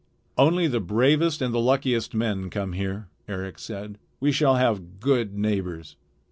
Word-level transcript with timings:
"Only 0.35 0.65
the 0.65 0.79
bravest 0.79 1.43
and 1.43 1.53
the 1.53 1.59
luckiest 1.59 2.15
men 2.15 2.49
come 2.49 2.73
here," 2.73 3.05
Eric 3.27 3.59
said. 3.59 3.99
"We 4.19 4.31
shall 4.31 4.55
have 4.55 4.99
good 4.99 5.37
neighbors." 5.37 5.95